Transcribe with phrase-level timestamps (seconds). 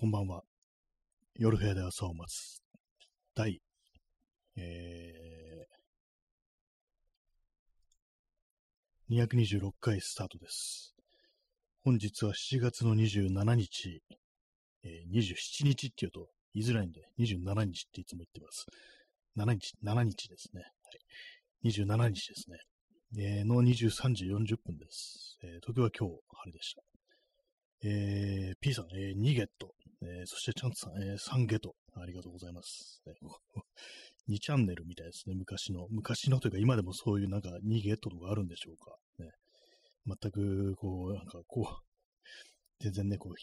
[0.00, 0.44] こんばんは。
[1.34, 2.62] 夜部屋で朝を待つ。
[3.34, 3.60] 第、
[4.56, 10.94] えー、226回スタートです。
[11.82, 14.00] 本日は7月の27日、
[14.84, 18.66] えー、27日って言うと言いづらいんで、27日っていつも言ってます。
[19.36, 20.62] 7日、7日ですね。
[20.62, 20.68] は
[21.64, 22.58] い、27日ですね。
[23.18, 25.38] えー、の23時40分です。
[25.42, 26.97] えー、東京は今日晴れでした。
[27.84, 29.72] えー、P さん、えー、2ゲット。
[30.02, 31.74] えー、そしてチャンツさん、えー、3ゲット。
[31.94, 33.02] ありがとうございます。
[34.28, 35.86] 2チャンネルみたいですね、昔の。
[35.90, 38.96] 昔のというか、今でもそういうなんか2ゲットとかあるんでしょうか。
[39.18, 39.30] ね、
[40.06, 41.84] 全く、こう、なんかこう、
[42.82, 43.34] 全然ね、こう、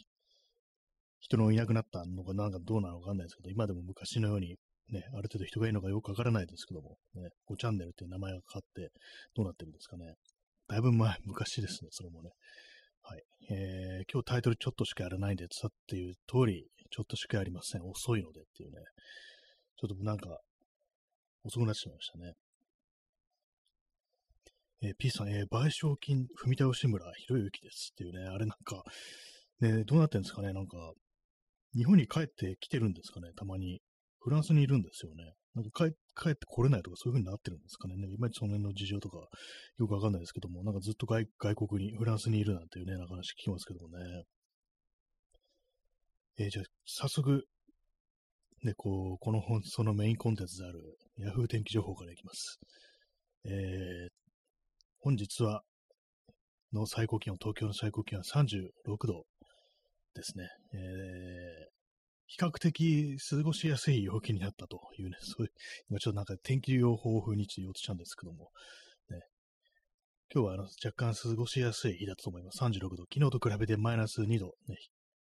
[1.20, 4.58] 人のいなくなったのかなんかどうなのかわかんないですけど、今でも昔のように、
[4.90, 8.92] ね、ある程度人がいるのかよくわからないですけども、ね、5チャンネルっていう名前が変わって、
[9.34, 10.14] どうなってるんですかね。
[10.68, 12.32] だいぶ前、昔ですね、それもね。
[13.08, 13.24] はい。
[13.52, 17.84] えー、今日タイトルちょっとしかやらないんでさっていう通り、ちょっとしかやりません。
[17.84, 18.78] 遅いのでっていうね。
[19.78, 20.40] ちょっとなんか、
[21.44, 22.34] 遅くなってしまいましたね。
[24.82, 28.84] えー、P さん、えー、賠償金踏み倒し村ひろゆきですっていうね、あれなんか、
[29.62, 30.78] ね、どうなってんですかね、なんか、
[31.76, 33.82] 日本に帰ってきてるんですかね、たまに。
[34.20, 35.34] フランスにいるんですよね。
[35.56, 37.96] なんか帰帰ってこれないとかそういう風になってるんですかね。
[37.96, 39.18] いまいちその辺の事情とか
[39.78, 41.26] よくわかんないですけども、なんかずっと外
[41.56, 44.24] 国に、フランスにいるなんていうね、なんか話聞きますけどもね。
[46.38, 47.46] えー、じゃあ、早速、
[48.64, 52.60] ね、こう、この本、そのメインコンテンツである Yahoo 天気情報からいきます。
[53.46, 53.52] えー、
[55.00, 55.64] 本日は、
[56.74, 59.26] の最高気温、東京の最高気温は36度
[60.14, 60.50] ですね。
[60.74, 61.75] えー、
[62.28, 65.52] 比較的過ごしやすい陽気になったというね、 そういう、
[65.90, 68.52] 今ちょっとなんか天気予報風にちょっと言おうとしたんですけども、
[69.10, 69.22] ね、
[70.34, 72.64] 今日はあの若干過ごしやすい日だと思います。
[72.64, 73.06] 36度。
[73.14, 74.78] 昨日と比べてマイナス2度、ね、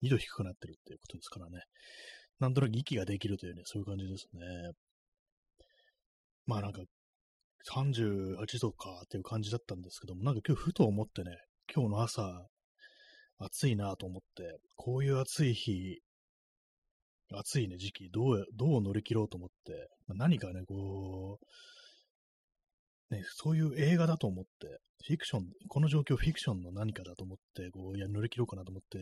[0.02, 1.60] 2度低くなってるっていうことですからね。
[2.38, 4.72] なんとなく息ができるというね、そういう感じですね。
[6.46, 6.82] まあなんか、
[7.68, 11.36] 38度かっていう感じだったんですけども、なんか今日ふと思ってね、
[11.72, 12.46] 今日の朝、
[13.38, 16.00] 暑いなと思って、こういう暑い日、
[17.32, 21.38] 暑いね、時期、どう、どう乗り切ろうと思って、まあ、何かね、こ
[23.10, 28.98] う、ね、そういう映画だと思って、フィクション、この状況フィクションの何かだと思って、こう、いや、乗り切ろうかなと思って、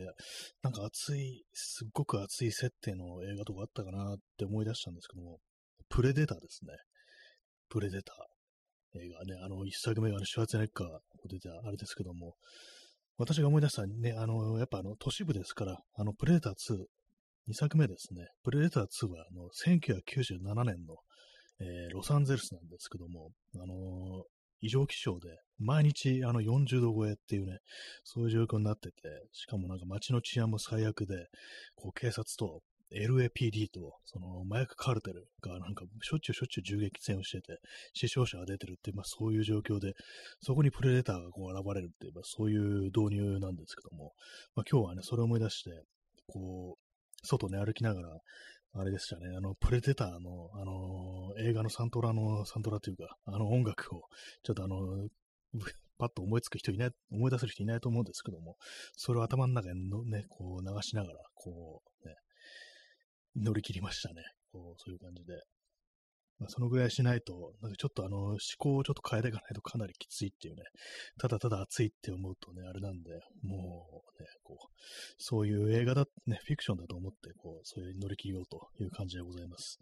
[0.61, 5.39] なんか熱い、すっごく熱い設定の映画とかあったかなって思い出したんですけども、
[5.89, 6.73] プレデターですね。
[7.69, 8.35] プレデター。
[8.97, 10.87] 映画ね、あの、一作目がね、シュワツェネッカー
[11.27, 12.35] 出てあれですけども、
[13.17, 16.85] 私が思い出したね、あの、やっぱあの、都市部ですから、あの、プレデター2、
[17.49, 20.95] 2作目ですね、プレデター2はあの1997年の、
[21.59, 24.23] えー、ロサンゼルスなんですけども、あのー、
[24.61, 25.29] 異常気象で
[25.59, 27.59] 毎日あの40度超えっていうね、
[28.03, 28.93] そういう状況になってて、
[29.31, 31.27] しかもなんか街の治安も最悪で、
[31.75, 32.61] こう警察と
[32.91, 37.59] LAPD とその麻薬カルテルがなんかしょっちゅうしょっちゅう銃撃戦をしてて、
[37.93, 39.93] 死傷者が出てるっていう、まあそういう状況で、
[40.41, 44.13] そこにプレデターがこう現れるっていう、まあそういう導入なんですけども、
[44.55, 45.83] まあ今日はね、それを思い出して、
[46.27, 46.84] こう、
[47.25, 48.19] 外ね、歩きながら、
[48.77, 54.01] あれでしたね、あの、プレデターの、あのー、映画のサントラの、サントラというか、あの音楽を、
[54.43, 55.07] ちょっとあの、
[55.97, 58.57] パッと思いつく人いない、思い出せる人いないと思うんですけども、
[58.95, 62.15] それを頭の中にのね、こう流しながら、こう、ね、
[63.37, 64.21] 乗り切りましたね。
[64.51, 65.41] こう、そういう感じで。
[66.37, 70.63] まあ、そのぐらいしないと、なんかちょっとあの、思考をちょっと変えていかないとかなりきついっていうね、
[71.17, 73.11] ただただ暑いって思うとね、あれなんで、
[73.41, 74.54] もうね、こ、
[75.17, 79.79] そういう映画だ、ね、フィクションだと思って、こう、そういう乗り切ろうという感じでございます。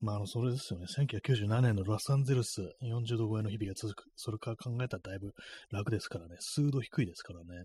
[0.00, 0.86] まあ、あの、それですよね。
[0.86, 4.04] 1997年のロサンゼルス40度超えの日々が続く。
[4.14, 5.32] それから考えたらだいぶ
[5.72, 6.36] 楽ですからね。
[6.38, 7.64] 数度低いですからね。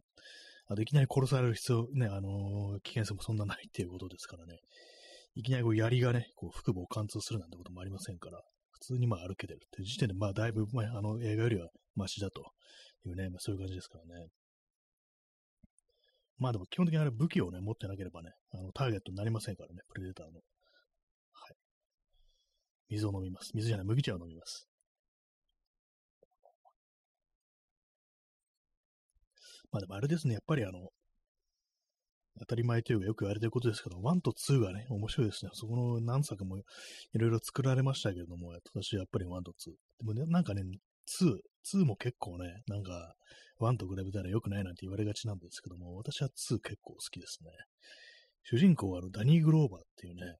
[0.68, 4.59] あいきなり殺される必要、ね、あのー、危険性もそんなないっていうことですからね。
[5.35, 8.41] いきなりこう槍がね、こう腹部を貫通するなんてこともありませんから、
[8.72, 12.44] 普通にまあ歩けてるっていう時点で、まあだいぶ、まあ、あの映画よりはマシだと
[13.06, 14.28] いうね、まあ、そういう感じですからね。
[16.38, 20.34] まあでも基本的にあれ武器をね、持ってなければね、あのターゲットになりませんからね、プレデターの。
[20.34, 20.41] はい。
[22.90, 23.52] 水を飲みます。
[23.53, 24.67] 水じゃない、麦茶を飲みます。
[29.72, 30.90] まあでもあれですね、やっぱりあの、
[32.40, 35.52] 当たり前というかよく言われてることですけど、1と2がね、面白いですね。
[35.53, 36.63] そこの何作もい
[37.13, 39.72] ろいろ作られましたけれども、私はやっぱり1と2。
[39.72, 43.15] でもね、なんかね、2、2も結構ね、なんか、
[43.59, 47.51] 1と比べたら良くないなんて言われがちなんですけども、私は2結構好きですね。
[48.43, 50.37] 主人公はあのダニー・グローバーっていうね、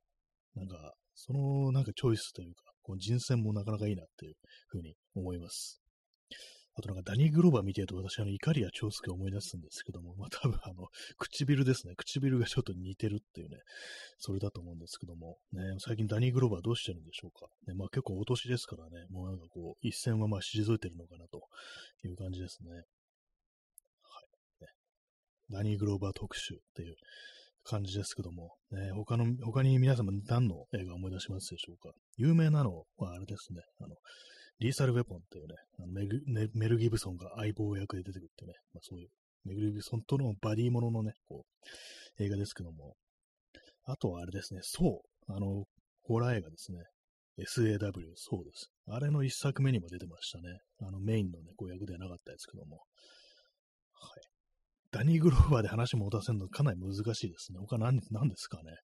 [0.56, 4.36] なんか、そのなんかチョイスというか、この人選もなかなかいいなっていう
[4.68, 5.82] ふうに思います。
[6.76, 10.88] あとなんかダニー・グローバー見てると私、あの、怒りや長介を思い出すんですけども、まあ多分あの、
[11.20, 11.94] 唇ですね。
[11.96, 13.58] 唇がちょっと似てるっていうね、
[14.18, 17.48] それだと思うんですけども、ね、最近ダニー・グローバーどうしてるんでしょうか。
[17.68, 21.42] ね、まあ結構お年ですからね、もうなんかこう、一線はまあ退いてるのかなと
[22.08, 22.72] いう感じですね。
[22.72, 22.82] はい。
[24.64, 24.68] ね、
[25.52, 26.96] ダニー・グローバー特集っていう
[27.64, 31.94] 感じですけども、ね、他の、他に皆様何の映画を思い出しますでしょうか。
[32.18, 33.96] 有名なのはあれですね、あの、
[34.60, 35.56] リーサルウェポンっていうね、
[35.88, 39.10] メグねメル・ギブソンが相棒役で出てくるっていうね、まあ、そういう、
[39.46, 41.46] メグ・ギブソンとのバディもののね、こ
[42.20, 42.96] う、映画ですけども、
[43.86, 45.66] あとはあれですね、そう、あの、
[46.04, 46.80] ホラー映画ですね。
[47.40, 47.80] SAW、
[48.16, 48.70] そうです。
[48.88, 50.60] あれの一作目にも出てましたね。
[50.82, 52.78] あのメインのね、こう役ではなかったですけども。
[53.94, 54.22] はい。
[54.92, 57.60] ダニー・グローバーで話も出せるのかなり難しいですね。
[57.60, 58.76] 他何、何ですかね。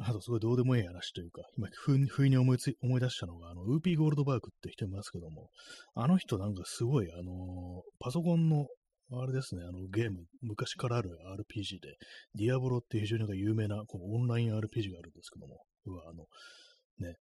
[0.00, 1.68] あとすごいどうでもいい話というか、今、
[2.08, 5.50] 不意に思いつ思い出したのが、あの、ウーピーゴールドバーグって人いますけども、
[5.94, 8.66] あの人なんかすごい、あの、パソコンの、
[9.10, 11.96] あれですね、あの、ゲーム、昔からある RPG で、
[12.34, 16.26] ディアボロっていう非常に有名な、このオンライン RPG があるんですけども、うわ、あの、
[16.98, 17.16] ね、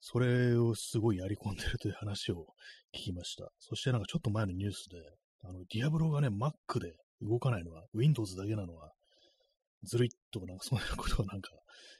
[0.00, 2.46] それをすごいやり込んでるという話を
[2.92, 3.48] 聞きました。
[3.60, 4.98] そしてなんかちょっと前のニュースで、
[5.44, 8.90] あの、ディアブロがね、Mac で動かないのは、Windows だけなのは、
[9.84, 11.50] ずるいとかなんかそんなことをなんか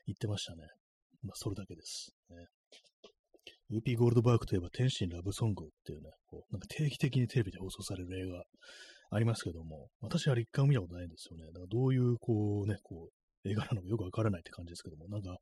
[0.06, 0.62] 言ってましたね。
[1.22, 2.12] まあ、それだけです。
[2.30, 2.36] ね。
[3.70, 8.44] ウーピーゴールドバーグといえば天心ラブソングっていうね、こうなんか定期的にテレビで放送される映画
[9.10, 11.46] ありますけども、私は一回も見たことないんですよね。
[11.46, 13.08] だからどういう、こうね、こ
[13.44, 15.36] う、映画なのかよくわからないって感じですけども、なんか、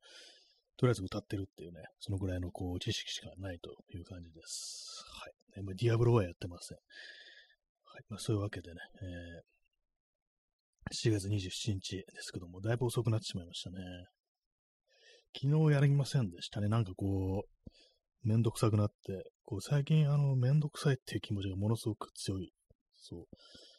[0.76, 5.04] とりあえず歌ってるっていうね、そのぐらいのこう知識しかないという感じです。
[5.54, 5.64] はい。
[5.64, 6.78] ね、ディアブロはやってません。
[7.84, 8.04] はい。
[8.08, 9.42] まあ、そういうわけでね、えー、
[10.92, 13.78] 4月27日ですけども、だいぶ遅くなってしまいましたね。
[15.34, 16.68] 昨日やりませんでしたね。
[16.68, 22.52] なんかこう、めんどくさくなって、こう最近あの、めんどくさいっていう気持ちがものすごく強い、
[22.96, 23.24] そう、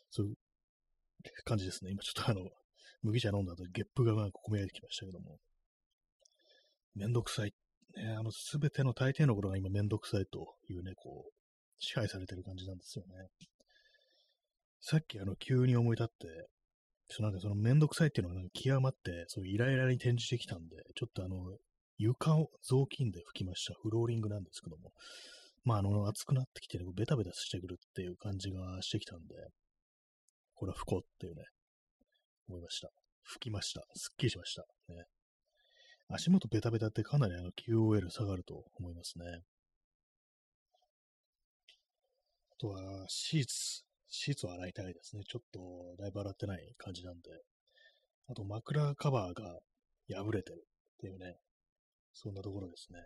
[0.09, 0.35] そういう
[1.45, 1.91] 感じですね。
[1.91, 2.41] 今ちょっとあの、
[3.03, 5.37] 麦茶飲んだ後、ゲップがなんか込み上げてきましたけども、
[6.95, 7.53] めんどくさい。
[7.95, 11.31] ね、あの、すべての大抵のことが今めんどくさいというね、こう、
[11.77, 13.27] 支配されてる感じなんですよね。
[14.81, 16.47] さっきあの、急に思い立って、
[17.15, 21.35] そうなんかそのめんどくさいっていうのが極まって、そういうイライラに転じてきたんで、ちょっとあの、
[21.99, 23.75] 床を雑巾で拭きました。
[23.79, 24.93] フローリングなんですけども。
[25.63, 29.35] まあ、あの、暑くなってきて、ベタベタしてくるっていう感じがしてきたんで、
[30.55, 31.43] これは拭こうっていうね、
[32.49, 32.89] 思いました。
[33.37, 33.81] 拭きました。
[33.93, 34.63] すっきりしました。
[34.89, 35.05] ね。
[36.09, 39.25] 足元ベタベタってかなりあの QOL 下がると思いますね。
[42.51, 43.83] あとは、シーツ
[44.15, 45.23] シーツを洗いたいですね。
[45.27, 45.59] ちょっと
[45.97, 47.31] だいぶ洗ってない感じなんで。
[48.27, 49.59] あと枕カバーが
[50.23, 51.35] 破れてるっていうね、
[52.13, 52.99] そんなところですね。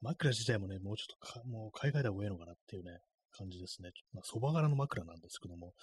[0.00, 2.98] 枕自体もね、もうちょっと、もう買い替えた方がいいのかなっていうね、
[3.32, 3.90] 感じですね。
[4.12, 5.74] まあ、蕎麦柄の枕なんですけども、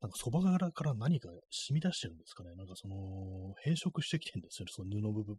[0.00, 2.54] なんか蕎麦柄から何か染み出してるんですかね。
[2.54, 4.72] なんかその、変色してきてるんですよね。
[4.72, 5.36] その布部分、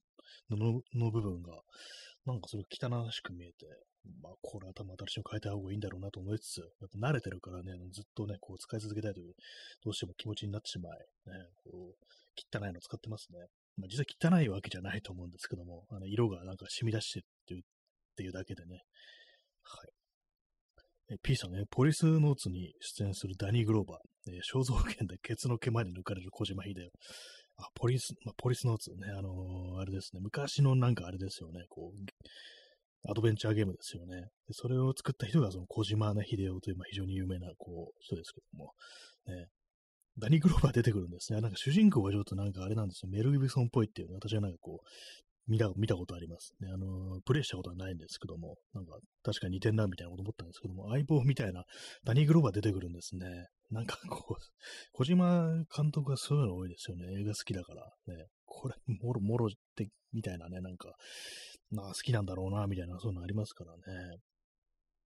[0.50, 0.56] 布
[0.98, 1.62] の部分が。
[2.26, 3.66] なんかそれ汚らしく見えて、
[4.22, 9.34] まあ、これは多分新しいの変えた方がいいんだろうなと思いつつ、やっぱ慣れてるからね、ずっとね、こう使い続けたいという、
[9.84, 11.96] どうしても気持ちになってしまい、ね、こう、
[12.36, 13.40] 汚いの使ってますね。
[13.78, 17.64] まあ、実は汚いわけじゃないと思うんですけども、あの色がなんか染み出してるっていうっ
[18.20, 18.82] ていうだけでね。
[19.64, 21.14] はい。
[21.14, 27.64] え P さんね、ポリスノーツに出演するダニー・グローバー、えー、肖像権でケツの毛まで抜かれる小島秀夫。
[27.64, 32.06] あ、ポリス、まあ、ポリスノーツね、あのー、あれですね、昔のなんかあれですよね、こう、
[33.08, 34.16] アドベンチャーゲームですよね。
[34.48, 38.74] でそれを作った人が、その小島ね、秀夫という、まあ、非常に有名な、こう、人ですけども、
[39.28, 39.48] ね、
[40.18, 41.42] ダニー・グローバー出てくるんですね。
[41.42, 43.10] なんか主人公がちょっとなんかあれなんですよ。
[43.10, 44.88] メル・ギブソンっぽいっていうの、私はなんかこう、
[45.50, 46.70] 見た、見たことありますね。
[46.72, 51.64] あの、プレイしたことはないんですけども、なんか確かに似てんなみたいなこと思ったんですけども、相棒みたいな
[52.04, 53.26] ダニー・グローバー出てくるんですね。
[53.72, 54.44] なんかこう、
[54.94, 57.06] 小島監督がそういうの多いですよね。
[57.20, 57.84] 映画好きだから。
[58.14, 58.26] ね。
[58.46, 60.94] これ、もろもろって、みたいなね、なんか、
[61.72, 64.18] まあ好きなんだろうな、みたいな、そういうのありますからね。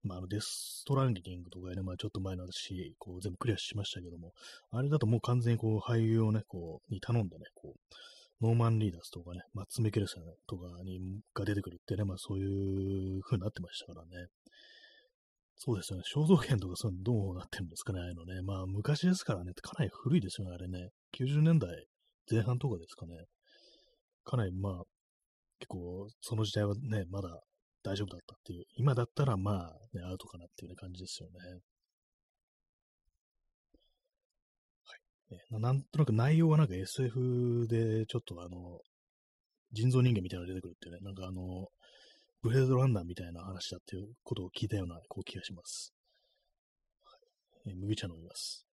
[0.04, 4.32] まあ、あのデストランディングとかね、まあちょっと前の私、こう全部クリアしましたけども、
[4.70, 10.98] あれだともう完全にこう俳優をね、こう、に頼んでね、こう、ノーマン・リーダースとかね、マッツ・メケルセンとかに
[11.32, 14.26] が出てくるってね、まあそういう風になってましたからね。
[15.54, 16.04] そうですよね。
[16.12, 18.42] 肖像権とかそういうのどうなってるんですかね、ああいうのね。
[18.42, 20.88] まあ昔ですからね、かなり古いですよね、あれね。
[21.16, 21.70] 90年代
[22.28, 23.14] 前半とかですかね。
[24.24, 24.82] かなりまあ、
[25.62, 27.28] 結構、その時代はね、まだ
[27.84, 31.60] 大丈夫だったっていう、今だったらまあ、ね、アウトかなっていう、ね、感じですよね。
[34.84, 34.96] は
[35.30, 35.54] い。
[35.54, 38.80] ね、なんとなく内容はなんか SF でちょっとあの、
[39.70, 41.68] 人造人間みたいなのが出てくるっていうね、なんかあの、
[42.42, 45.94] ブレードランナーみたいな話だっていうことを聞いたようなこう気がします。
[47.04, 47.16] は
[47.66, 48.66] い、え、麦茶飲みます。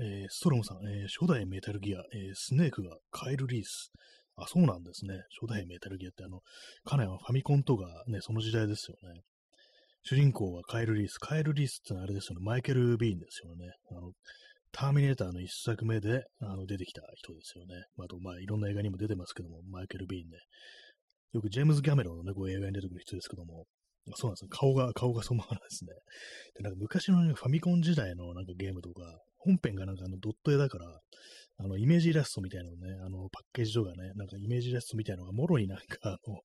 [0.00, 3.92] えー、ストロムさん、えー、初代メタルギア、えー、スネークがカイル・リース。
[4.36, 5.14] あ、そうなんですね。
[5.40, 6.40] 初代メタルギアってあの、
[6.84, 9.20] かなりファミコンとかね、その時代ですよね。
[10.02, 11.18] 主人公はカイル・リース。
[11.18, 12.44] カイル・リースってのはあれですよね。
[12.44, 13.66] マイケル・ビーンですよね。
[13.90, 14.12] あの、
[14.72, 17.74] ターミネーターの一作目であの出てきた人ですよね。
[17.98, 20.38] あと、まあ、いろんな映画にも出てますけども、マイケル・ビーンね。
[21.32, 23.66] よくジェームズ・ギャメロンのね、こう映画に出てくる人ですけども、
[24.16, 24.48] そうなんですね。
[24.50, 25.92] 顔が、顔がそのままなんですね。
[26.56, 29.02] で、なんか昔の、ね、ファミコン時代のなんかゲームとか、
[29.40, 31.00] 本編がなんかあのドット絵だから、
[31.62, 36.40] あの、イメージイラストみたいなのね、あの、パッケージとかね、なんかイメージイラストみたいなのがもろになんか、あの、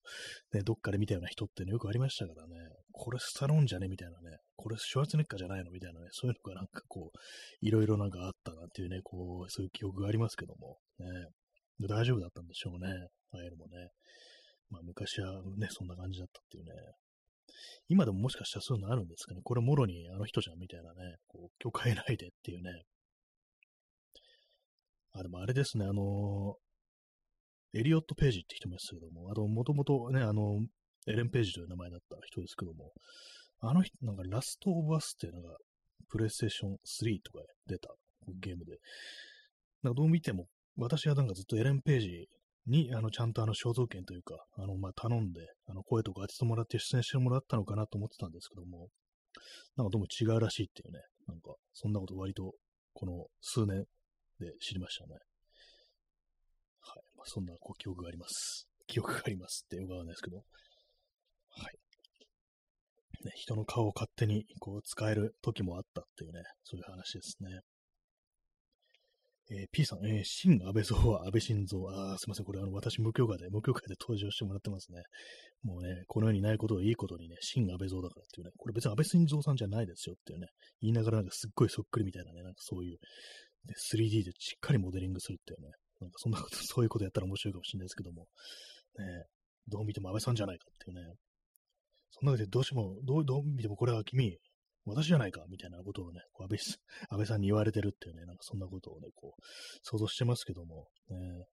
[0.52, 2.56] ね、どっかで見たような人ってね、よくありましたからね、
[2.92, 5.72] これスタロンじゃねみたいなね、これシュワーツネッカじゃないの？
[5.72, 7.18] みたいなね、そういうのがなんかこう、
[7.66, 11.06] いろいろなんかあったなっていうね、こう、そういう記憶がありますけども、ね、
[11.88, 12.92] 大丈夫だったんでしょうね、
[13.32, 13.90] ああいうのもね。
[14.70, 16.72] まあ昔はね、そんな感じだったっていうね。
[17.88, 19.42] 今でももしかしたらそういうのあるんですかね。
[19.44, 22.84] これもろにあの人じゃんみたいなね、こう、今日変えないでっていうね、
[25.14, 26.56] あ、でもあれですね、あの
[27.74, 30.62] エリオット・ページって人もですけども、あと、もともとね、あの、
[31.08, 32.94] エレン・ページという名前だった人ですけども、
[33.60, 35.58] あの人、なんかラスト・オブ・アスっていうのが、
[36.10, 37.90] プレイステーション3とか出た
[38.40, 38.78] ゲームで、
[39.84, 40.48] なんかどう見ても、
[40.78, 42.30] 私はなんかずっとエレン・ページ
[42.68, 48.90] に、あの、ちゃんとあの、肖像権というか、あの、ま、頼んで、あの、声とか当ててもらって出演してもらったのかなと思ってたんですけども、
[49.76, 52.54] なんかどうも違うらしいっていうね、なんか、そんなこと割と、
[52.94, 53.86] この数年
[54.40, 55.16] で知りましたね。
[56.80, 57.04] はい。
[57.18, 58.68] まあ、そんなこう記憶があります。
[58.88, 60.38] 記憶がありますってよくわかんないですけど。
[60.38, 60.44] は
[61.70, 61.78] い。
[63.26, 67.60] ね、人の顔を勝手にこう使える時もあったっていうね、そういう話ですね。
[69.52, 71.80] えー、P さん、えー、新安倍蔵は安倍晋三。
[71.90, 72.46] ああすいません。
[72.46, 75.04] これ、あの、私、無許可で、無許可で登場してもらってますね。
[75.64, 80.48] もうね、この世にないことをいいことにね、新安倍蔵だからっていうね、これ別に安倍晋三さんじゃないですよっていうね、
[80.82, 82.98] 言いながらなんかすっごいそっくりみたいなね、なんかそういう、
[83.68, 85.70] ね、3D でしっかりモデリングするっていうね、
[86.02, 88.28] なんかそんなこと、 そういうことやったら面白いかもしれないですけども、
[88.98, 89.26] ね、
[89.68, 91.14] どう見ても安倍さんじゃないかっていうね、
[92.10, 94.38] そんなわけでどうしても、どうどう見てもこれは君、
[94.86, 96.60] 私じゃないかみたいなことをね、こう安倍
[97.10, 99.42] 安倍さんに言われてるっていうね、なんかそんなことをね、こう、
[99.82, 101.48] 想像してますけども、ね、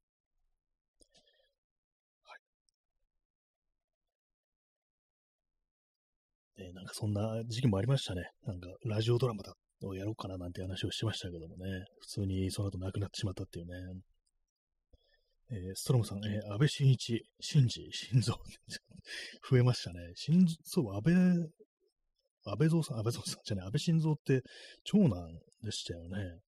[2.23, 2.37] は
[6.59, 6.63] い。
[6.63, 8.31] ね、なんかそんな時期もありましたね。
[8.43, 9.55] なんかラジオドラマだ
[9.87, 14.03] をやろうかななんて話をしてましたけどもね、普通にその後亡くなってしまったっていうね。
[15.51, 18.33] えー、ストロムさん、えー、安倍晋一、新次、心臓、
[19.51, 20.01] 増えましたね。
[20.15, 21.15] 心そう、安倍、
[22.45, 24.43] 安倍蔵さん、安倍蔵さんじゃない、安倍晋三って
[24.85, 25.29] 長男
[25.63, 26.41] でしたよね。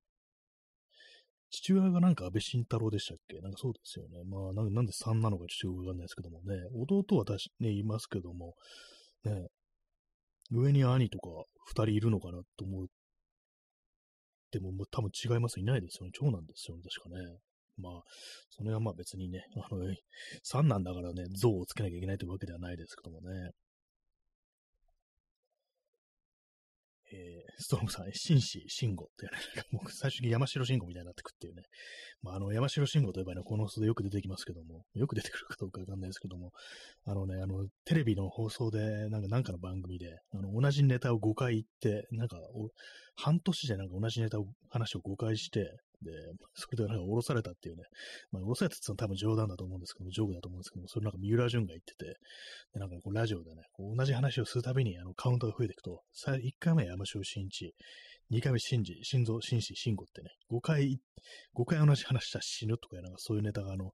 [1.50, 3.40] 父親がなんか安倍晋太郎でしたっけ？
[3.40, 4.24] なんかそうですよね。
[4.26, 6.56] まあ、なんで3なのかちょっとよくわかんないですけどもね。
[6.74, 8.56] 弟は私ね、いますけども、
[9.24, 9.48] ね、
[10.52, 11.30] 上に兄とか
[11.70, 12.88] 2人いるのかなと思う
[14.52, 15.60] でも、もう多分違います。
[15.60, 16.12] いないですよね。
[16.14, 16.84] 長男ですよね。
[16.84, 17.38] 確かね。
[17.78, 18.04] まあ、
[18.50, 19.84] それはまあ別にね、あの、
[20.44, 23.52] 三男だからね、像をつけなきゃいけないというわけではないですけどもね。
[27.14, 29.32] えー、ストロムさん、紳士、慎吾ってね、
[29.72, 31.62] もう最初に山城慎吾みたいになってくっていうね。
[32.24, 36.52] まあ、あの、山城慎吾といえばね、この人でよく出てきますけども、よく出てくるかどうかわかんないですけども、
[37.06, 42.38] あのね、あの、テレビの放送で、なんか、なんかの番組で、あの、同じネタを5回言って、なんか、
[43.16, 46.12] 半年でなんか同じネタを、話を5回して、で、
[46.54, 47.84] それでなんか降ろされたっていうね、
[48.32, 52.06] まあ、降ろされたって言ったら多分冗談だと思うんですけど、ジョークだと思うんですけど、それなんか三浦淳が言ってて、
[52.74, 57.74] で、なんかこうラジオでね、こう同じ話をするたびにあのカウントが増えていくと、1回目山椒新一、
[58.32, 61.00] 2回目新次、心臓、心死、心吾ってね、5回、
[61.56, 63.92] 5回同じ話したら死ぬとか、なんかそういうネタがあの、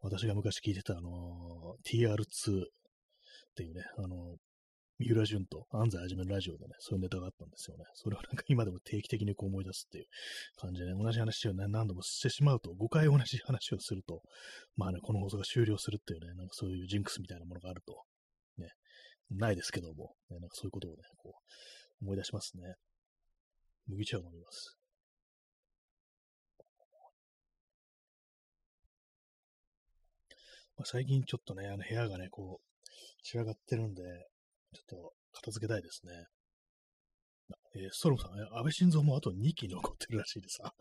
[0.00, 2.64] 私が昔聞いてたあのー、TR2 っ
[3.56, 4.36] ていうね、あのー、
[4.98, 7.84] 三浦淳と安西はじめのラジオでね、そういうネタがあったんですよね。
[7.94, 10.06] それをなんか今でも定期的にこう思い出すっていう
[10.56, 14.22] 感じでね、同じ話をね、何度もしてしまうと、5回同じ話をすると、
[14.76, 18.02] まあね、この放送が終了するっていうね、なんかそういうジンクスみたいなものがあると、
[18.58, 18.70] ね、
[19.30, 21.34] ないですけども、ね、なんかそういうことをね、こ
[22.00, 22.74] う、思い出しますね。
[23.86, 24.76] 麦茶を飲みます。
[30.76, 32.88] まあ、最近ちょっとね、あの部屋がね、こう、
[33.22, 34.02] 散らがってるんで、
[34.72, 36.12] ちょっと片付けたいですね。
[37.74, 40.58] えー、ストロムさん、安倍晋三もあと2期残ってるらしいです。
[40.62, 40.72] あ、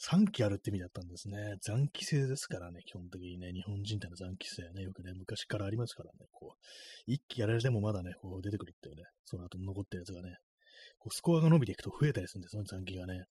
[0.00, 1.36] 3期あるって意味だったんですね。
[1.60, 10.36] 残機制ですからね、基本的にね、日本人っての残機制ね、よくね、昔からありますからね、こう、1期やられてもまだね、こう出てくるっていうね、その後残ってるやつがね、
[10.98, 13.24] こうスコアが伸びていくと増えたりするんですよね、残機がね。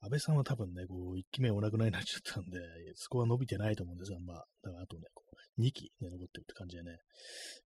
[0.00, 2.58] 安倍さんは多分ね、こう、1期目お亡くなりになっちゃったんで、
[2.96, 6.98] スコア伸びてないと思うんですが、まあ、だからあとね、こう2期ね、残ってるって感じでね、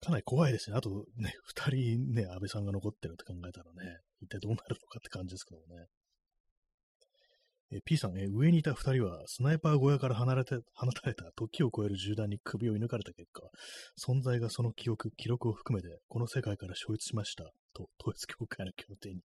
[0.01, 0.77] かなり怖いですね。
[0.77, 5.87] あとね、2人ね、安倍さんが残ってるって考えたらね、一体どうなるのかって感じですけどもね。
[7.73, 13.43] え P さん、え上にいた2人は、スナイパー小屋から離れて、放たれた時を超える銃弾に首を射抜かれた結果、
[13.99, 17.53] 存在がその記憶、記録を含めて、この世界から消失しました。
[17.75, 19.21] と、統一協会の協定に、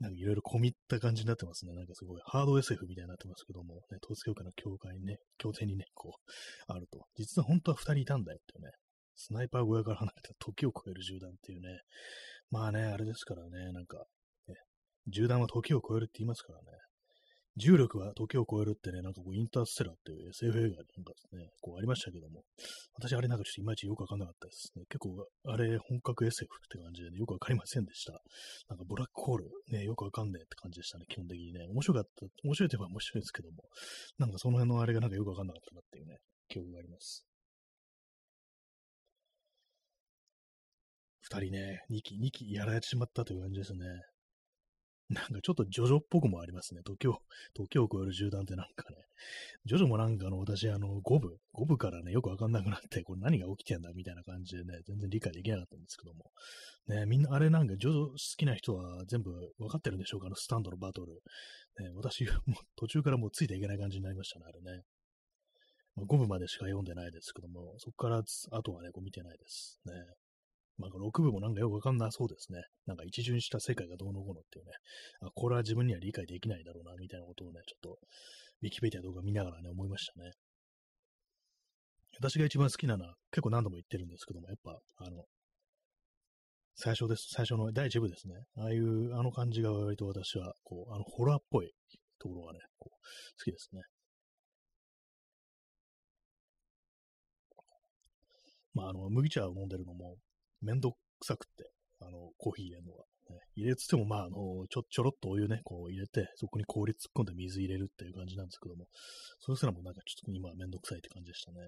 [0.00, 1.72] なんかいろいろ込み入った感じになってますね。
[1.74, 7.06] なんかすごいハード SF みたいになってますけども、ね、統一協会の教会にね、協定にね、こう、あると。
[7.16, 8.72] 実は本当は二人いたんだよっていうね。
[9.14, 11.80] スナイパー小屋から離れた時を超える銃弾っていうね。
[12.50, 13.98] まあね、あれですからね、なんか、
[14.48, 14.54] ね、
[15.08, 16.66] 銃弾は時を超えるって言いますからね。
[17.56, 22.44] 重力は時を超えるってね、なんかこう、インターステラーっていう SF 映画なんかですね、こうありましたけども、
[22.94, 24.84] 私あれなんかちょっといまいちよくわかんなかったですね。
[24.88, 28.12] 結構、あれ本格 SF って感じでね、よくわかりませんでした。
[28.68, 31.66] なんかブラックホール、ね、よくわかんねえって感じでしたね、基本的にね。
[31.68, 33.64] 面白かった、面白いといえば面白いですけども、
[34.18, 37.26] なんかその辺のあれがなんかよくわかんなかったなっていうね、記憶があります。
[41.20, 43.86] 二人ね、二期、二期やられてしまったという感じですね。
[45.10, 46.82] なんかちょっとジョジョっぽくもありますね。
[46.84, 47.20] 時を、
[47.54, 48.96] 時を超える銃弾ってなんかね。
[49.64, 56.30] ジョジョもなんかあの、私、あの、5部、5部からね、よくわかんなくなって、これ何が起きてんだみたいな感じでね、全然理解できなかったんですけども。
[56.86, 60.28] ね、みんな、あれなんか、ジョジョ好きな人は全部わかってるんでしょうか？
[60.28, 61.14] あの、スタンドのバトル。
[61.80, 64.84] ね、私、もう途中からもうついていけない感じになりましたね、あれね。
[65.96, 69.92] まあ、5部までしか読んでないですけども、そこから、あとはね、こう見てないですね。
[70.78, 72.62] まあ、6部もなんかよくわかんなそうですね。
[72.86, 74.72] なんか一巡した世界がどうのこうのっていうね。
[75.20, 77.98] あ、これは自分には理解できないだろうな、みたいなことをね、ちょっと、
[78.62, 80.32] ウィキペディア動画見ながらね、思いましたね。
[82.18, 85.24] 私が一番好きなのは、結構何度も言ってるんですけども、やっぱ、あの、
[86.74, 87.28] 最初です。
[87.30, 88.34] 最初の第1部ですね。
[88.56, 91.72] ああいう、あの感じが割と私は、こう、あの、ホラーっぽい
[92.18, 92.96] ところがね、こう、
[93.38, 93.82] 好きですね。
[98.72, 100.16] まあ、あの、麦茶を飲んでるのも、
[100.60, 103.04] めんどくさくって、あの、コーヒー入れるのが。
[103.30, 108.86] ね、入れつつも、まあ、あの、ちょ、ちょろっとお湯ね、こう入れて、そこに氷突っ込んで水入れるっていう感じなんですけども、
[109.38, 111.58] それすらもなんかちょっと今めんどくさいって感じでしたね。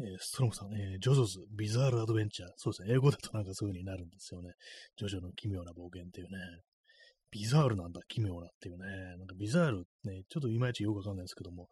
[0.00, 2.48] えー、ストロムさん、えー、ジョジョズ、ビザールアドベンチャー。
[2.56, 2.94] そうですね。
[2.94, 4.50] 英語だとなんかそういう風になるんですよね。
[4.96, 6.38] ジョジョの奇妙な冒険っていうね。
[7.30, 8.86] ビザールなんだ、奇妙なっていうね。
[9.18, 11.68] なんかビザールね、ちょっといまいちよくわかんないですけども、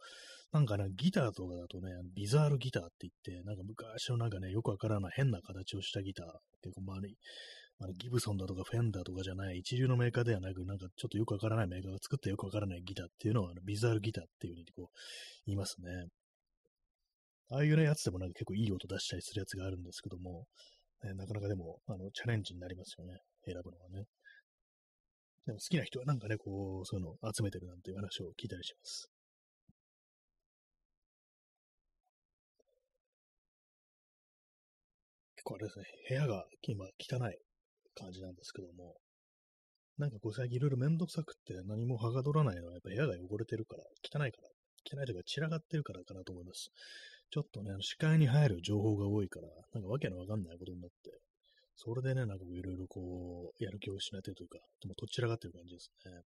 [0.53, 6.27] なんかね、ギターとかだとね、ビザールギターって言って、なんか昔のなんかね、よくわからない変な形をしたギター、
[6.63, 7.17] 結構周り、
[7.81, 14.87] あのギブソンだとかフェンダーとかじゃない一流のメーカーではなく、なんかちょっとよくわからないメーカーが作ったよくわからないギターっていうのは、あのビザールギターっていう風にこう
[15.47, 15.89] 言いますね。
[17.51, 20.45] ああいうね、やつでもなんか結構いい音出したりするやつがあるんですけども、
[21.03, 23.19] ね、なかなかでも、あの、チャレンジになりますよね。
[23.45, 24.05] 選ぶのはね。
[25.47, 29.12] でも好きな人はなんかね、こう、そういうのを集めてるなんていう話を聞いたりします。
[35.43, 37.37] 結構あれですね、部屋が今汚い
[37.99, 38.95] 感じなんですけども、
[39.99, 44.49] なんかこう最近いろいろめんどくさくって何もはがどらないのはやっぱ部屋が汚れてるから、汚いから、
[44.87, 46.71] 汚いというか散らかってるからかなと思います。
[47.31, 51.11] ちょっとね、視界に入る情報が多いから、なんかわけのわかんないことになって、
[51.75, 56.23] それでね、なんかいろいろこう、やる気を失ってるというか、でもとっちらかってる感じですね。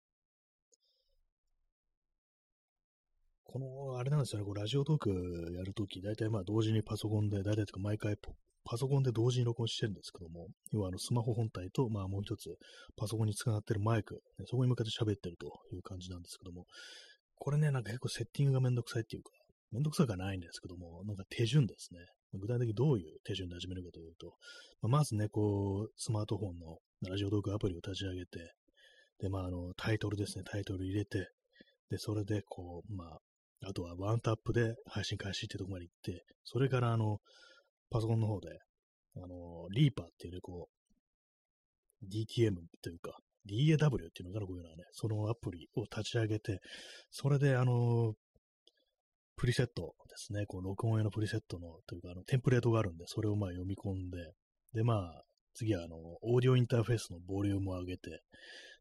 [3.44, 8.16] この、あれなんですよね、こうラジオトークやるとき、大体まあ同時にパソコンで、大体とか毎回
[8.64, 12.50] パソコンで同時に録音してるんですけども、要はあのスマホ本体と、まあもう一つ、
[12.96, 16.66] パソコンにつながってるマイク、ね、そこに向かって喋ってるという感じなんですけども、
[17.36, 19.30] これね、なんか結構セッティングがめんどくさいっていうか、
[19.72, 22.00] めんどくさくはないんですけども、なんか手順ですね。
[22.34, 24.34] 具体的にどういう手順で始めるかというと、
[24.80, 28.52] まあ、まずね、こう、スマートフォンのラジオトークアプリを立ち上げて、
[29.18, 31.28] で、まあ、あの、タイトルですね、タイトル入れて、
[31.90, 33.18] で、それで、こう、まあ、
[33.64, 37.18] あとはワンタップで配信開始ってとこまで行って、それからあの、
[37.92, 38.48] パソコンの方で、
[39.16, 46.60] あの、リーパーっていうね、こう、DTM というか、DAW っていうのかな、こういうのはね、そのアプリを立ち上げて、
[47.10, 48.14] それであの、
[49.36, 54.18] プリセットですね、こう、録音用のプリセットの、というか、あの、テンプレートがあるんで、それをまあ読み込んで、
[54.72, 55.24] で、まあ、
[55.54, 58.22] 次はあの、オーディオインターフェースのボリュームを上げて、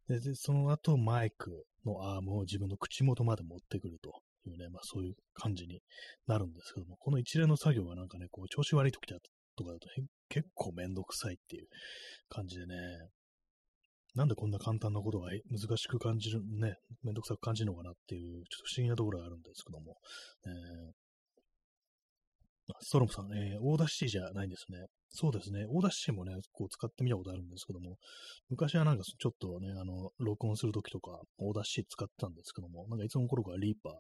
[0.08, 4.14] で、でその後マイクのアームを自分の口元まで持ってくると。
[4.50, 5.82] いうね、まあそういう感じに
[6.28, 9.18] なるんですけども、この一連の作業がなんかね、こう調子悪い時だ
[9.56, 9.88] とかだと
[10.30, 11.68] 結構めんどくさいっていう
[12.30, 12.76] 感じでね、
[14.16, 19.96] なんでこんな簡単なことが難しく感じる、ね、めんどくさく感じるのかなっていう、ちょっと不思議なところがあるんですけども、
[20.46, 21.02] えー
[22.80, 24.86] ストロムさん、えー、 Audacityじゃないんですね。
[25.14, 25.66] そうですね。
[25.68, 27.98] Audacityもね、こう使ってみたことあるんですけども、
[28.50, 33.94] 昔はなんかちょっとね、あの、録音するときとか、 Audacity使ってたんですけども、なんかいつの頃から REAPER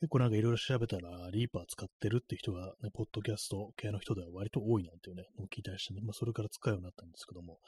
[0.00, 7.58] 結構なんかいろいろ調べたら、リーパー使ってるって人が、ね、ポッドキャスト系の人では割と多いなんていうね、を聞いたりしてね、まあそれから使うようになったんですけども、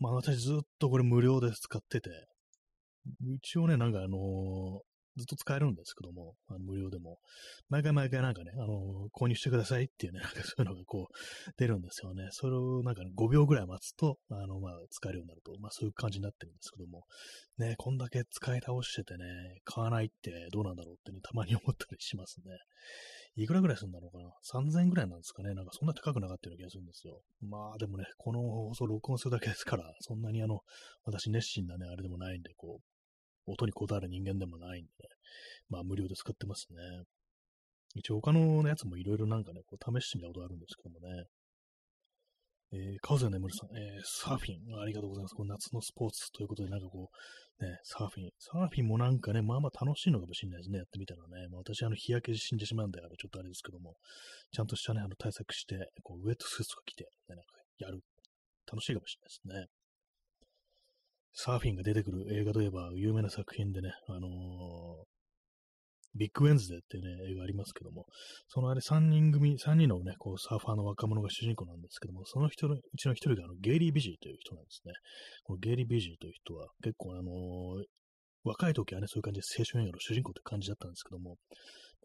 [0.00, 2.10] まあ私ずっとこれ無料で使ってて、
[3.42, 4.87] 一応ね、なんかあのー
[5.18, 7.18] ずっと使えるんですけども、あの無料でも、
[7.68, 12.28] 毎回毎回なんかね、あの、購入してくださいっていうね、なんかそういうのがこう、出るんですよね。
[12.30, 17.04] それをなんか、ね、5秒ぐらい待つと、あの、まあ、使えるようになると、まあ、そういう感じになってるんですけども、
[17.58, 19.24] ね、こんだけ使い倒しててね、
[19.64, 22.56] 買わないってどうなんだろうってね、たまに思ったりしますね。
[23.36, 27.20] いくらぐらいするんだろうかな ?3000 円ぐらいなんですかねなんかそんな高くなかったような気がするんですよ。
[27.40, 30.60] まあでもね、この放送録音するだけですから、そんなにあの、
[31.04, 32.97] 私熱心なね、あれでもないんで、こう、
[33.48, 35.08] 音にこだわる人間でもないんで、ね、
[35.68, 37.04] まあ無料で使ってますね。
[37.94, 41.24] 一応他のやつもいろいろなんかね、こう試してみたことあるんですけどもね。
[42.70, 45.34] えー、川瀬眠さん、えー、サーフィン、ありがとうございます。
[45.34, 51.48] この夏のスポーツということで、なんかこう、ね、サーフィン、サーフィンもなんかね、まあまあ楽しいのかもしれないですね、やってみたらね。
[51.48, 53.96] まあ私、あの、日焼け死んでしまうんで、あれちょっとあれですけども、
[54.52, 58.02] ちゃんとしたね、あの、対策して、こう、ウェットスーツとか着て、ね、なんかやる。
[58.70, 59.77] 楽しいかもしれないですね。
[61.32, 64.30] サーフィンが出てくる映画といえば、有名な作品でね、あのー、
[66.14, 68.06] ビッグウェンズデーっていうね、映画ありますけども、
[68.48, 74.92] そのあれ3人組、3人のね、こう、サーファーの若者が主人公なんですけども、その人のうちの一人があのゲイリー・ビジーという人なんですね。
[75.44, 77.84] このゲイリー・ビジーという人は結構あのー、
[78.44, 81.36] 若い時はね、そういう感じで青春映画の主人公って感じだったんですけども、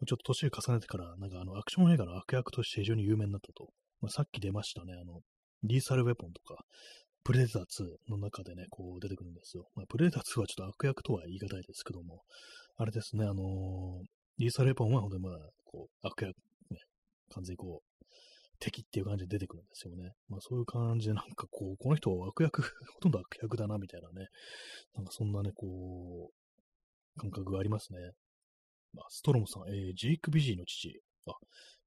[0.06, 3.70] ちょっと年を重ねてから、なんかあの、アクション映画の悪役として非常に有名になったと。
[4.00, 5.20] まあ、さっき出ましたね、あの、
[5.62, 6.62] リーサルウェポンとか、
[7.24, 7.66] プレデター2
[8.10, 9.66] の中でね、こう出てくるんですよ。
[9.74, 12.22] まあ、プレデター2はちょっと悪役とは言い難いですけども、
[12.76, 14.06] あれですね、あのー、
[14.38, 16.36] リーサ・レポンはほんとにまあ、こう、悪役、
[16.70, 16.78] ね、
[17.34, 18.04] 完全にこう、
[18.60, 20.12] 敵っていう感じで出てくるんですよね。
[20.28, 22.62] まあそういう感じでなんかこう、この人は悪役、
[22.94, 24.28] ほとんど悪役だなみたいなね、
[24.94, 27.98] なんかそんなね、こう、感覚がありますね。
[28.92, 31.00] まあ、ストロムさん、えー、ジェイク・ビジーの父。
[31.26, 31.32] あ、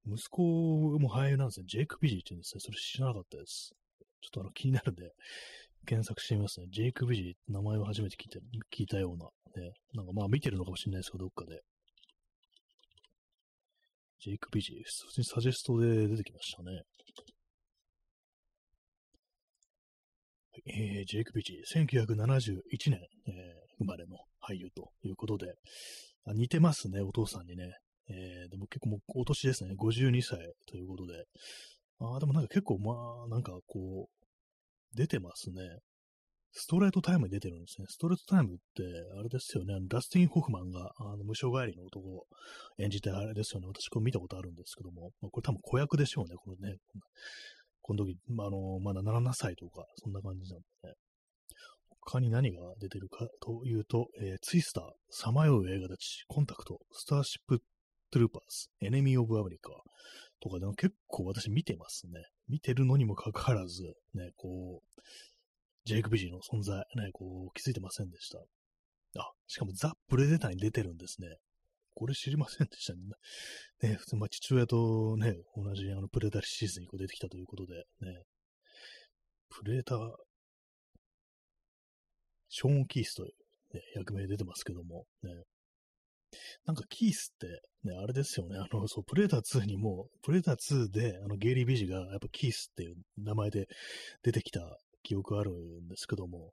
[0.05, 1.65] 息子も俳優なんですね。
[1.67, 2.59] ジェイク・ビジーって言うんですね。
[2.59, 3.73] それ知らなかったです。
[4.21, 5.11] ちょっとあの気になるんで、
[5.85, 6.67] 検索してみますね。
[6.69, 8.39] ジェイク・ビジー、名前を初めて聞いた
[8.75, 9.25] 聞いたような、
[9.61, 9.71] ね。
[9.93, 11.61] なんかまあ見てるのかもしれないですけど、どっかで。
[14.19, 16.81] ジェイク・ビジー、普通にサジェストで出てきましたね。
[20.65, 25.53] えー、ジェイク・ビジー、1971年、えー、生まれの俳優ということで、
[26.25, 27.71] あ似てますね、お父さんにね。
[28.09, 31.25] えー、でも結構もうお年ですね、52歳ということで。
[31.99, 35.79] ああ、でもなんか結構まあ、なんかこう、出てますね。
[36.51, 37.85] ストレートタイムに出てるんですね。
[37.89, 38.83] ストレートタイムって、
[39.19, 39.75] あれですよね。
[39.87, 42.25] ダスティン・ホフマンが、あの、ムショ帰りの男を
[42.79, 43.67] 演じてあれですよね。
[43.67, 46.35] 私これ見たことあるんですけども、まあ、これ多分子役でしょうね。
[46.35, 46.77] このね。
[47.81, 50.93] この時、まあ、あの、まだ7歳とか、そんな感じなんでね。
[52.01, 57.61] 他に何が出てるかというと、えー、ツイスター、さまよう魂たち、コンタクト、スターシップ・
[58.17, 59.71] トゥルーパーズ、エネミー・オブ・アメリカ
[60.39, 62.23] とかでも結構私見てますね。
[62.47, 65.01] 見てるのにもかかわらず、ね、こう、
[65.85, 68.39] ジェイク・ビジーの存在、ね、こう、気づいてませんでした。
[69.19, 71.37] あ、しかもザ・プレデターに出てるんですね。
[71.93, 72.99] これ知りませんでしたね。
[73.81, 78.23] ね普通、まあ、父親とね、同じあのプレデターシーズンにこう出てきたということで、ね、
[79.49, 79.99] プレデター、
[82.49, 85.31] ショーン・キースという、ね、役名出てますけども、ね、
[86.65, 87.47] なんかキースって、
[87.83, 88.57] ね、あれですよね。
[88.57, 93.67] あの、そう、プレーター2にも、プレーター2で、あの、ゲイリー・ビジが、やっぱキースっていう名前で
[94.23, 96.51] 出てきた記憶あるんですけども、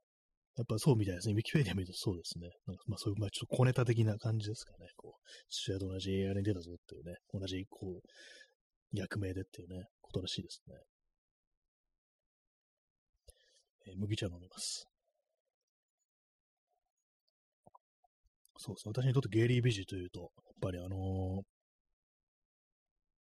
[0.56, 1.34] やっぱそうみたいですね。
[1.34, 2.48] ウィキペディア見るとそうですね。
[2.66, 4.86] なんかまあそういう、まあちょっと小ネタ的な感じですかね。
[4.96, 8.08] こう、父親と同じ映画に出たぞっていうね、同じ、こう、
[8.92, 10.76] 役名でっていうね、ことらしいですね。
[13.88, 14.86] えー、麦茶飲みます。
[18.64, 18.92] そうですね。
[18.94, 21.42] 私にとってゲイリー・ビジというと、やっぱりあのー、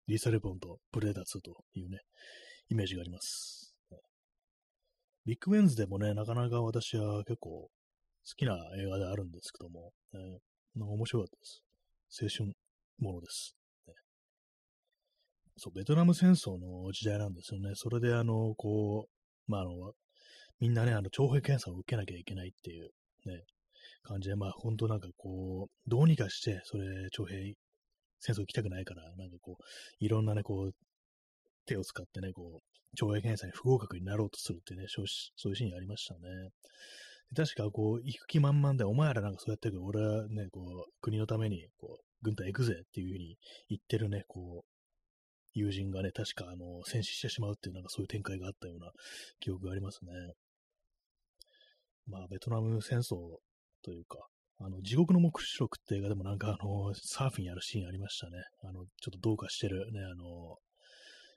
[0.09, 2.01] リーサ・レポンとプレーダー2というね、
[2.71, 3.73] イメージがあります。
[5.27, 7.71] ビッグウェンズでもね、なかなか私は結構好
[8.37, 10.41] きな映画であるんですけども、ね、
[10.75, 11.63] なんか面白かったです。
[12.41, 12.57] 青春
[12.99, 13.55] ものです、
[15.59, 17.71] そう、ベトナム戦争の時代なんですよね。
[17.75, 19.93] それであの、こう、まあ、あの、
[20.59, 22.91] みんなね、あの、徴兵検査を受けなきゃいけないっていう、
[23.27, 23.45] ね、
[24.03, 27.55] 感じで、まあ本当なんかこう、どうにかして、それ、徴兵、
[28.21, 29.65] 戦争行きたくないから、なんかこう、
[30.01, 30.73] いろんなね、こう、
[31.67, 35.05] 手を使ってね、こう、徴兵検査に不合格になろうとするってね、そう
[35.51, 36.21] いうシーンありましたね。
[37.37, 43.37] 確かこう、行く気満々で、お前らなんかそうやってるけど、俺はね、こう、国のために、こう、軍隊行くぜっていうふうに
[43.69, 44.69] 言ってるね、こう、
[45.53, 48.91] 友人がね、確かあの、戦死してしまうっていう、なんかそういう展開があったような
[49.41, 50.11] 記憶がありますね。
[52.07, 53.17] まあ、ベトナム戦争
[53.83, 54.27] というか、
[54.61, 58.43] あの、地獄の黙示録って映画でもなんかあの、サーフィンやるシーンありましたね。
[58.65, 60.57] あの、ちょっとどうかしてるね、あの、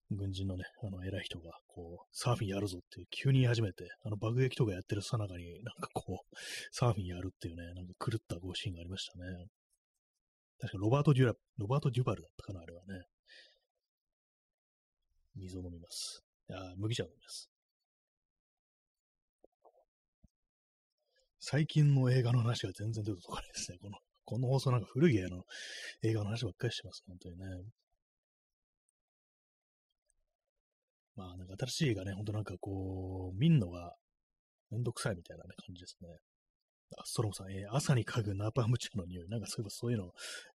[0.09, 6.35] 軍人のね、あの、偉い人が、こう、サーフィンやるぞって急に言い始めて、あの、爆撃とかやってるさなかになんかこう、
[6.71, 9.45] サーフィンやるっていうね、なんか狂ったこうシーンがありましたね。
[10.59, 13.05] 確かロバート・デュラ、ロバート・デュバルだったかな、あれはね。
[15.35, 16.21] 水を飲みます。
[16.51, 17.49] あ、麦茶飲みます。
[21.43, 23.79] 最近の映画の話が全然出てこないですね。
[23.81, 25.43] この、この放送なんか古い映画の
[26.03, 27.03] 映画の話ばっかりしてます。
[27.07, 27.45] 本当にね。
[31.15, 33.95] まあ、なんか新しい映画ね、ほんとなんかこう、見んのが
[34.69, 36.09] めんどくさいみたいな、ね、感じですね。
[36.95, 39.27] あ、ストロムさん、えー、朝に嗅ぐナパーム茶の匂い。
[39.27, 40.11] なんかそういえばそういうの、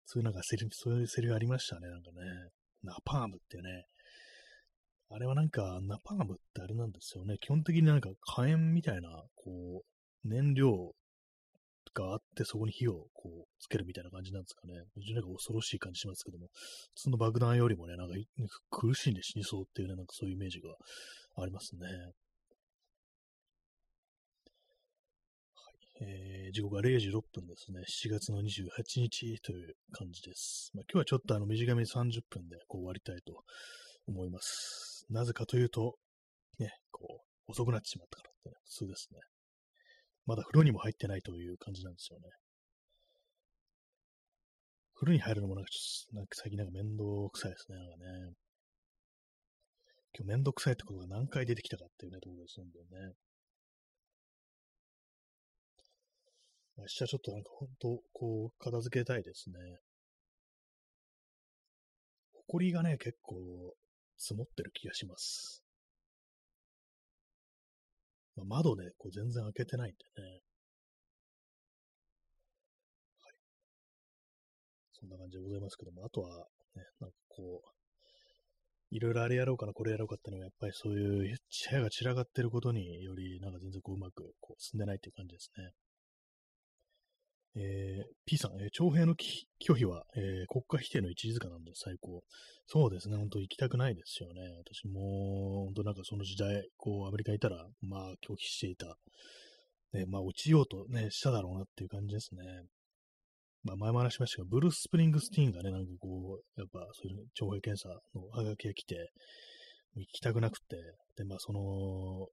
[0.05, 1.89] そういうなんかセリフ、そういうセリフありましたね。
[1.89, 2.49] なんかね。
[2.81, 3.85] ナパームってね。
[5.11, 7.37] あれはなんか、ナパームってあれなんですよね。
[7.39, 9.90] 基本的になんか火炎みたいな、こう、
[10.23, 10.93] 燃料
[11.93, 14.73] があって、そこに火をこう、つけるみたいな感じなんですかね。
[14.95, 16.47] 非常になんか恐ろしい感じしますけども、
[16.95, 18.15] 普通の爆弾よりもね、なんか
[18.69, 20.69] 苦しんで死にそうっていうね、なんかそういうイメージが
[21.35, 21.87] ありますね。
[21.87, 21.93] は
[25.71, 27.81] いえー、時刻は0時6分ですね。
[27.81, 28.69] 7月の28
[29.01, 30.71] 日という感じです。
[30.73, 33.43] まあ、今日はちょっとあの短めに30分でこう終わりたいと
[34.07, 35.05] 思います。
[35.09, 35.97] なぜかというと、
[36.57, 39.19] ね、こう、遅くなってしまったからってね、普通ですね。
[40.31, 42.29] まだ風呂にも入ってないという感じなんですよね。
[44.95, 47.75] 風呂に入るのもなんかちょっと、なんか最近なんか面倒くさいですね。
[47.75, 48.33] なんかね。
[50.15, 53.11] 今日面倒くさいってことが何回出てきたかっていうね、ところですんでね。
[56.77, 59.55] 明日ちょっとなんか本当、こう、片付けたいですね。
[62.47, 63.35] 埃がね、結構
[64.17, 65.61] 積もってる気がします。
[68.45, 70.41] まあ、窓ね、こう全然開けてないんでね。
[73.21, 73.33] はい。
[74.93, 77.81] そんな感じでございますけども、あとは、ね、なんかこう、
[78.91, 81.37] いろいろあれやろうかな、これやろうかっていうのが、やっぱりそういう
[81.71, 85.71] 部屋が散らかってることにより、なんか全然こううまくこう進んでないっていう感じですね。
[87.55, 92.23] えー、P さん、えー、徴兵の拒否は、えー、国家否定の一里塚なんで最高。
[92.67, 94.41] そうですね、本当行きたくないですよね。
[94.57, 98.97] 私も、本当なんかその時代、こう、アメリカいたら、まあ、拒否していた。
[99.93, 102.43] ね、まあ、落ちようとね、しただろうなっていう感じですね。
[103.63, 109.11] まあ、前も話しましたが、ブルース・スプリングスティーンがね、なんかこう、やっぱ、そういう徴兵検査のハガキが来て、
[109.95, 110.77] 行きたくなくて、
[111.17, 112.27] で、まあ、その、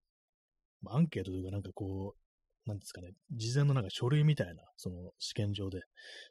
[0.86, 2.27] アンケートというか、なんかこう、
[2.68, 5.80] なんですかね、事前のなんか書類みたいな、その試験場で、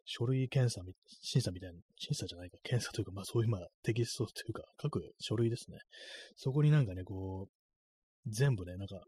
[0.06, 0.82] 書類検査、
[1.22, 5.80] 審査みたいな、審査じゃないか、検査というか、まあそういうまあテキストというか、各書類ですね。
[6.36, 9.02] そこになんかね、こう、全部ね、なんか、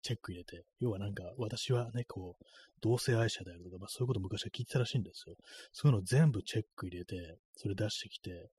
[0.00, 2.44] チェック入れて、要はなんか、私はね、こう、
[2.80, 5.36] 同性愛者であるとか、まあそういうこと昔は聞いてたらしいんですよ。
[5.72, 8.50] そういうの全部チェック入れて、それ出してきて、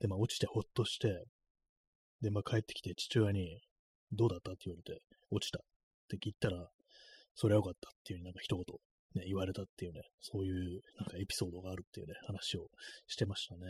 [0.00, 1.24] で、まあ落ちてほっとして、
[2.20, 3.60] で、まあ帰ってきて父親に、
[4.12, 4.50] どうだった？
[4.50, 5.62] って言われて、落ちたっ
[6.08, 6.68] て聞いたら、
[7.34, 8.64] それはよかったっていうなんか一言、
[9.14, 12.68] ね、言われたっていうね、そういうなんかエピソードがあるっていうね、話を
[13.06, 13.60] してましたね。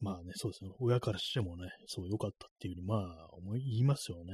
[0.00, 0.70] まあね、そうですね。
[0.80, 4.32] 親からしてもね、そう良かったっていうふうに、まあ、思い、言いますよね。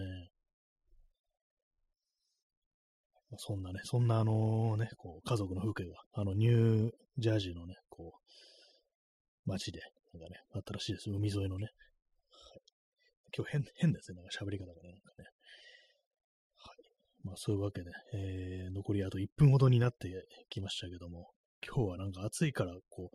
[3.37, 9.79] そんなね、そんなあのね、こう、家族の風景が、あの、ニュージャージーのね、こう、街で、
[10.13, 11.11] なんかね、あったらしいです。
[11.11, 11.67] 海沿いのね。
[11.67, 12.61] はい、
[13.37, 15.30] 今日変、変ですね、なんか喋り方がね、なんかね。
[17.25, 20.09] まあそういうわけで、えー、残りあと1分ほどになって
[20.49, 21.31] きましたけども、
[21.67, 23.11] 今日はなんか暑いから、こ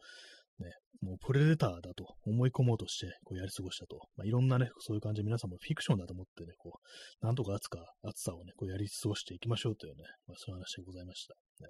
[0.60, 4.00] う、ね、もうプレデターだと思い込もうとして、こうやり過ごしたと。
[4.15, 11.34] まあ、いろんなね、そういう感じで皆さんもフィクションだと思ってね、こう、なんとか暑か、暑さをね、こうやり過ごしていきましょうというね、まあそういう話でございました。
[11.62, 11.70] ね、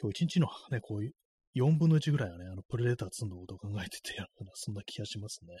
[0.00, 1.12] 今日一日のね、こういう、
[1.56, 4.14] 4分の1ぐらいはね、あの、プレデター積んだことを考えてて、
[4.54, 5.56] そんな気がしますね。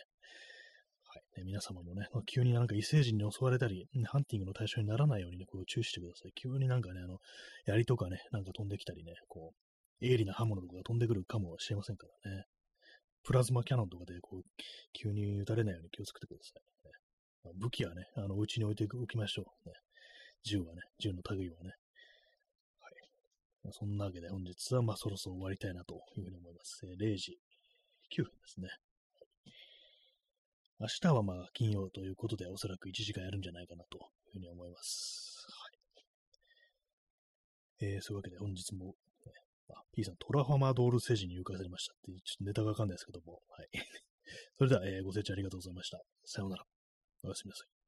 [1.36, 6.32] ね、皆様もね、ま、急になんか異星人に襲われたり、ハンティングの対象にならないようにね、こう注意してください。
[6.34, 7.18] 急になんかね、あの、
[7.66, 12.44] 槍とかね、なんか飛んできたりね、こう、鋭利な刃物とかが飛んでくるかもしれませんからね。
[13.22, 14.42] プラズマキャノンとかで、こう、
[14.92, 16.92] 急に撃たれないように気をつけてください、ね。
[17.44, 19.68] まあ、武器はね、あの、お家に置いておきましょう。
[19.68, 19.74] ね、
[20.42, 21.70] 銃はね、銃の類はね。
[22.80, 22.88] は
[23.70, 23.72] い。
[23.72, 26.80] そんなわけで本日はまあそろそろ終わりたいなというふうに思います。
[26.84, 27.38] えー、0時
[28.16, 28.68] 9分ですね。
[30.80, 35.46] 明日はまあ金曜ということで、おそらく1時間やるんじゃないかなというふうに思います。
[37.78, 37.92] はい。
[37.92, 38.92] えー、そういうわけで本日も、ね、
[39.72, 43.68] あ、P さん、トラファマドール星人に誘拐されましたって、ちょっとネタがわかんないですけども、はい。
[44.56, 46.00] それでは、えー、ご清聴ありがとうございました。
[46.24, 46.64] さようなら。
[47.24, 47.79] おやすみなさい。